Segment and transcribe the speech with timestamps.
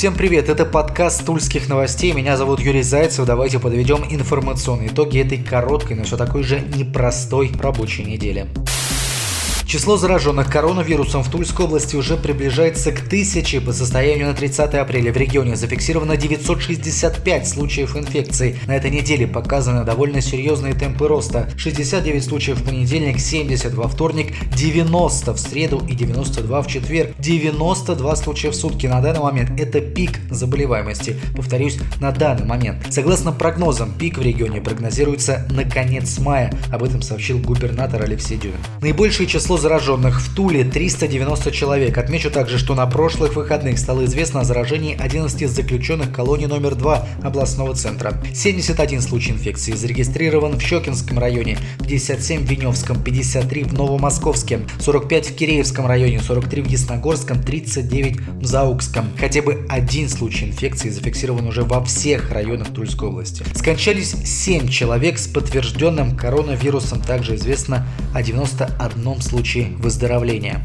[0.00, 5.36] Всем привет, это подкаст Тульских новостей, меня зовут Юрий Зайцев, давайте подведем информационные итоги этой
[5.36, 8.46] короткой, но все такой же непростой рабочей недели.
[9.70, 13.60] Число зараженных коронавирусом в Тульской области уже приближается к тысяче.
[13.60, 18.58] По состоянию на 30 апреля в регионе зафиксировано 965 случаев инфекции.
[18.66, 21.48] На этой неделе показаны довольно серьезные темпы роста.
[21.56, 27.12] 69 случаев в понедельник, 70 во вторник, 90 в среду и 92 в четверг.
[27.20, 29.52] 92 случая в сутки на данный момент.
[29.56, 31.16] Это пик заболеваемости.
[31.36, 32.92] Повторюсь, на данный момент.
[32.92, 36.52] Согласно прогнозам, пик в регионе прогнозируется на конец мая.
[36.72, 38.58] Об этом сообщил губернатор Алексей Дюмин.
[38.80, 41.96] Наибольшее число зараженных в Туле 390 человек.
[41.98, 47.06] Отмечу также, что на прошлых выходных стало известно о заражении 11 заключенных колонии номер 2
[47.22, 48.14] областного центра.
[48.34, 55.34] 71 случай инфекции зарегистрирован в Щекинском районе, 57 в Веневском, 53 в Новомосковске, 45 в
[55.36, 59.10] Киреевском районе, 43 в Ясногорском, 39 в Заукском.
[59.18, 63.44] Хотя бы один случай инфекции зафиксирован уже во всех районах Тульской области.
[63.54, 67.02] Скончались 7 человек с подтвержденным коронавирусом.
[67.02, 70.62] Также известно о 91 случае случае выздоровления.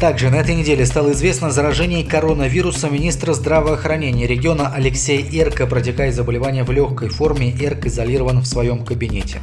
[0.00, 5.66] Также на этой неделе стало известно о заражении коронавирусом министра здравоохранения региона Алексея Эрка.
[5.66, 9.40] Протекает заболевание в легкой форме, Эрк изолирован в своем кабинете.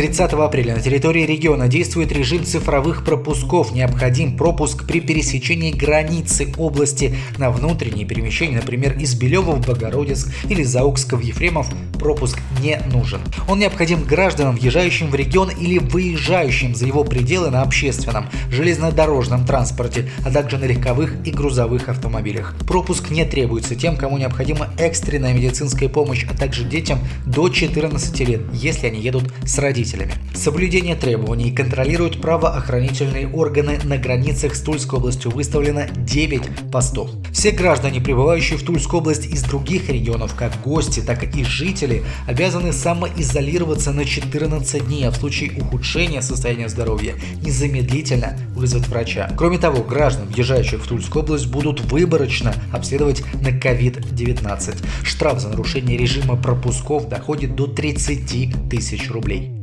[0.00, 3.74] 30 апреля на территории региона действует режим цифровых пропусков.
[3.74, 10.62] Необходим пропуск при пересечении границы области на внутренние перемещения, например, из Белева в Богородицк или
[10.62, 11.68] Заукска в Ефремов.
[11.98, 13.20] Пропуск не нужен.
[13.46, 20.08] Он необходим гражданам, въезжающим в регион или выезжающим за его пределы на общественном, железнодорожном транспорте,
[20.24, 22.54] а также на легковых и грузовых автомобилях.
[22.66, 28.40] Пропуск не требуется тем, кому необходима экстренная медицинская помощь, а также детям до 14 лет,
[28.54, 30.12] если они едут с родителями нарушителями.
[30.34, 37.10] Соблюдение требований контролируют правоохранительные органы на границах с Тульской областью выставлено 9 постов.
[37.32, 42.72] Все граждане, прибывающие в Тульскую область из других регионов, как гости, так и жители, обязаны
[42.72, 49.30] самоизолироваться на 14 дней, а в случае ухудшения состояния здоровья незамедлительно вызвать врача.
[49.36, 54.76] Кроме того, граждан, въезжающих в Тульскую область, будут выборочно обследовать на COVID-19.
[55.02, 59.59] Штраф за нарушение режима пропусков доходит до 30 тысяч рублей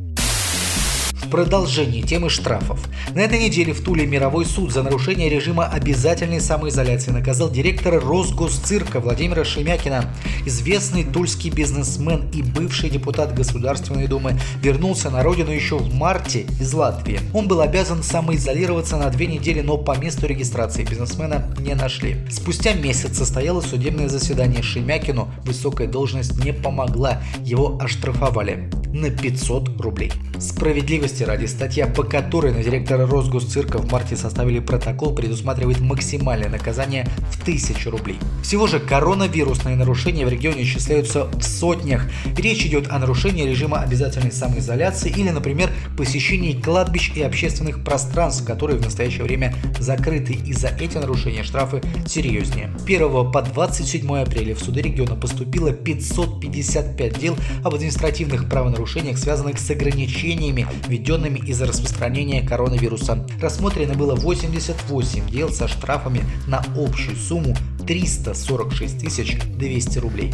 [1.30, 2.88] продолжение темы штрафов.
[3.14, 9.00] На этой неделе в Туле мировой суд за нарушение режима обязательной самоизоляции наказал директора Росгосцирка
[9.00, 10.12] Владимира Шемякина.
[10.46, 16.72] Известный тульский бизнесмен и бывший депутат Государственной Думы вернулся на родину еще в марте из
[16.72, 17.20] Латвии.
[17.34, 22.16] Он был обязан самоизолироваться на две недели, но по месту регистрации бизнесмена не нашли.
[22.30, 25.28] Спустя месяц состоялось судебное заседание Шемякину.
[25.44, 30.12] Высокая должность не помогла, его оштрафовали на 500 рублей.
[30.38, 37.08] Справедливости ради, статья, по которой на директора Росгосцирка в марте составили протокол, предусматривает максимальное наказание
[37.30, 38.18] в 1000 рублей.
[38.42, 42.08] Всего же коронавирусные нарушения в регионе исчисляются в сотнях.
[42.36, 48.78] Речь идет о нарушении режима обязательной самоизоляции или, например, посещении кладбищ и общественных пространств, которые
[48.78, 50.32] в настоящее время закрыты.
[50.32, 52.70] И за эти нарушения штрафы серьезнее.
[52.86, 59.58] 1 по 27 апреля в суды региона поступило 555 дел об административных правонарушениях нарушениях, связанных
[59.58, 63.26] с ограничениями, введенными из-за распространения коронавируса.
[63.40, 70.32] Рассмотрено было 88 дел со штрафами на общую сумму 346 200 рублей.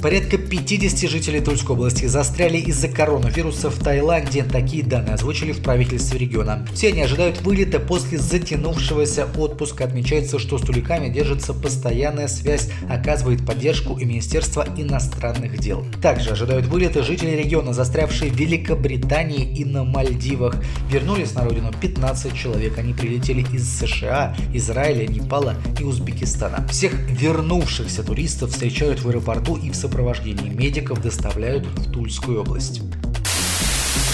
[0.00, 4.44] Порядка 50 жителей Тульской области застряли из-за коронавируса в Таиланде.
[4.44, 6.64] Такие данные озвучили в правительстве региона.
[6.72, 9.84] Все они ожидают вылета после затянувшегося отпуска.
[9.84, 15.84] Отмечается, что с туликами держится постоянная связь, оказывает поддержку и Министерство иностранных дел.
[16.00, 20.62] Также ожидают вылета жители региона, застрявшие в Великобритании и на Мальдивах.
[20.88, 22.78] Вернулись на родину 15 человек.
[22.78, 26.64] Они прилетели из США, Израиля, Непала и Узбекистана.
[26.68, 32.82] Всех вернувшихся туристов встречают в аэропорту и в сопровождении медиков доставляют в Тульскую область.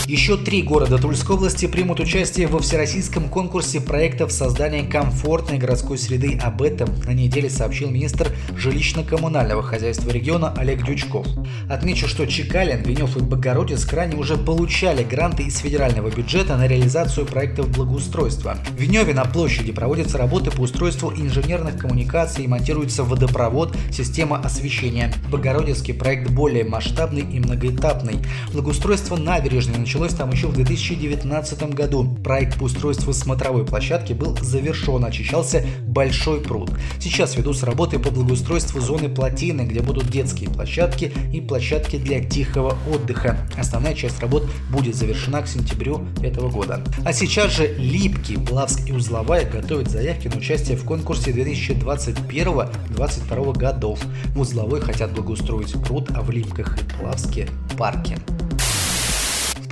[0.06, 6.38] Еще три города Тульской области примут участие во всероссийском конкурсе проектов создания комфортной городской среды.
[6.42, 11.26] Об этом на неделе сообщил министр жилищно-коммунального хозяйства региона Олег Дючков.
[11.70, 17.25] Отмечу, что Чекалин, Венев и Богородицк ранее уже получали гранты из федерального бюджета на реализацию
[17.25, 18.58] проектов благоустройства.
[18.76, 25.14] В Веневе на площади проводятся работы по устройству инженерных коммуникаций и монтируется водопровод, система освещения.
[25.26, 28.19] В Богородицке проект более масштабный и многоэтапный.
[28.52, 32.17] Благоустройство набережной начинается началось там еще в 2019 году.
[32.25, 36.73] Проект по устройству смотровой площадки был завершен, очищался большой пруд.
[36.99, 42.76] Сейчас ведутся работы по благоустройству зоны плотины, где будут детские площадки и площадки для тихого
[42.93, 43.38] отдыха.
[43.56, 46.82] Основная часть работ будет завершена к сентябрю этого года.
[47.05, 54.00] А сейчас же Липки, Плавск и Узловая готовят заявки на участие в конкурсе 2021-2022 годов.
[54.35, 57.49] В Узловой хотят благоустроить пруд, а в Липках и Плавске–
[57.79, 58.19] парки.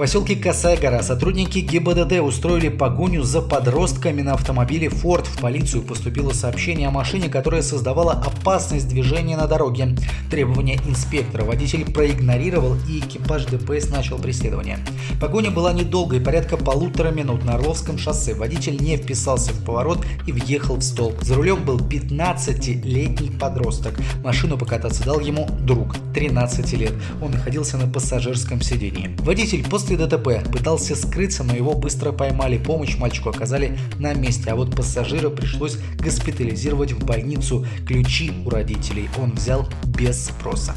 [0.02, 5.25] Поселке Косая сотрудники ГИБДД устроили погоню за подростками на автомобиле Ford.
[5.25, 9.94] В полицию поступило сообщение о машине, которая создавала опасность движения на дороге.
[10.28, 14.81] Требования инспектора водитель проигнорировал и экипаж ДПС начал преследование.
[15.20, 18.34] Погоня была недолгой, порядка полутора минут на Орловском шоссе.
[18.34, 21.22] Водитель не вписался в поворот и въехал в столб.
[21.22, 23.94] За рулем был 15-летний подросток.
[24.25, 26.93] Машину покататься дал ему друг, 13 лет.
[27.20, 29.14] Он находился на пассажирском сидении.
[29.20, 32.56] Водитель после После ДТП пытался скрыться, но его быстро поймали.
[32.56, 37.66] Помощь мальчику оказали на месте, а вот пассажира пришлось госпитализировать в больницу.
[37.86, 40.74] Ключи у родителей он взял без спроса.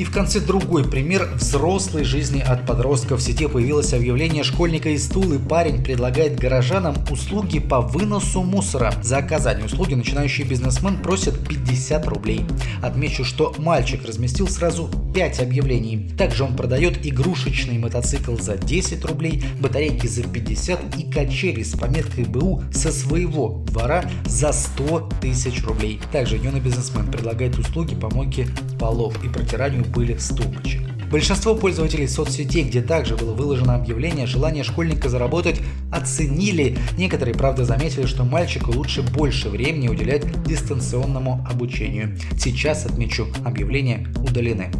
[0.00, 3.20] И в конце другой пример взрослой жизни от подростков.
[3.20, 5.38] В сети появилось объявление школьника из Тулы.
[5.38, 8.94] Парень предлагает горожанам услуги по выносу мусора.
[9.02, 12.46] За оказание услуги начинающий бизнесмен просит 50 рублей.
[12.82, 16.08] Отмечу, что мальчик разместил сразу 5 объявлений.
[16.16, 22.24] Также он продает игрушечный мотоцикл за 10 рублей, батарейки за 50 и качели с пометкой
[22.24, 26.00] БУ со своего двора за 100 тысяч рублей.
[26.10, 28.48] Также юный бизнесмен предлагает услуги по мойке
[28.78, 30.82] полов и протиранию пыли с тумбочек.
[31.10, 35.60] Большинство пользователей соцсетей, где также было выложено объявление, желание школьника заработать
[35.90, 36.78] оценили.
[36.96, 42.16] Некоторые, правда, заметили, что мальчику лучше больше времени уделять дистанционному обучению.
[42.38, 44.70] Сейчас, отмечу, объявления удалены.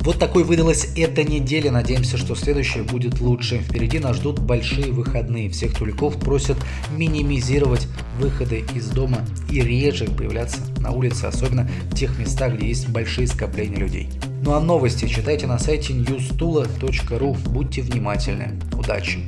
[0.00, 1.70] Вот такой выдалась эта неделя.
[1.70, 3.58] Надеемся, что следующая будет лучше.
[3.58, 5.50] Впереди нас ждут большие выходные.
[5.50, 6.56] Всех туликов просят
[6.96, 7.86] минимизировать
[8.18, 9.18] выходы из дома
[9.50, 14.08] и реже появляться на улице, особенно в тех местах, где есть большие скопления людей.
[14.42, 17.36] Ну а новости читайте на сайте newstula.ru.
[17.50, 18.58] Будьте внимательны.
[18.72, 19.20] Удачи!